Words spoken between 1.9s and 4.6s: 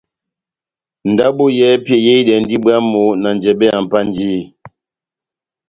eyehidɛndi bwámu na njɛbɛ ya Mpanjiyi.